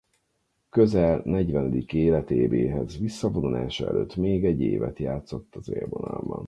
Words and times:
Közel 0.69 1.21
negyvenedik 1.25 1.93
életévéhez 1.93 2.97
visszavonulása 2.99 3.87
előtt 3.87 4.15
még 4.15 4.45
egy 4.45 4.61
évet 4.61 4.99
játszott 4.99 5.55
az 5.55 5.69
élvonalban. 5.69 6.39